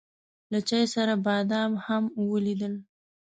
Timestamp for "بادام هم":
1.25-2.03